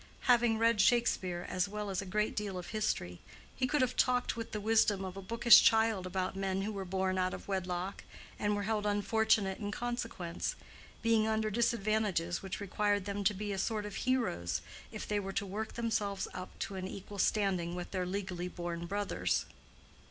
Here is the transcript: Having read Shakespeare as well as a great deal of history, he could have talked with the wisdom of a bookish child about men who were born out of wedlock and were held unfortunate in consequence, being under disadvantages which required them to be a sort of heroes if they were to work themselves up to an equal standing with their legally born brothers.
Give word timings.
Having 0.21 0.57
read 0.57 0.81
Shakespeare 0.81 1.45
as 1.47 1.67
well 1.67 1.91
as 1.91 2.01
a 2.01 2.07
great 2.07 2.35
deal 2.35 2.57
of 2.57 2.69
history, 2.69 3.19
he 3.55 3.67
could 3.67 3.81
have 3.81 3.95
talked 3.95 4.35
with 4.35 4.51
the 4.51 4.59
wisdom 4.59 5.05
of 5.05 5.15
a 5.15 5.21
bookish 5.21 5.61
child 5.61 6.07
about 6.07 6.35
men 6.35 6.63
who 6.63 6.71
were 6.71 6.85
born 6.85 7.19
out 7.19 7.35
of 7.35 7.47
wedlock 7.47 8.03
and 8.39 8.55
were 8.55 8.63
held 8.63 8.87
unfortunate 8.87 9.59
in 9.59 9.69
consequence, 9.69 10.55
being 11.03 11.27
under 11.27 11.51
disadvantages 11.51 12.41
which 12.41 12.59
required 12.59 13.05
them 13.05 13.23
to 13.23 13.35
be 13.35 13.51
a 13.53 13.59
sort 13.59 13.85
of 13.85 13.97
heroes 13.97 14.63
if 14.91 15.07
they 15.07 15.19
were 15.19 15.33
to 15.33 15.45
work 15.45 15.73
themselves 15.73 16.27
up 16.33 16.57
to 16.57 16.73
an 16.73 16.87
equal 16.87 17.19
standing 17.19 17.75
with 17.75 17.91
their 17.91 18.07
legally 18.07 18.47
born 18.47 18.87
brothers. 18.87 19.45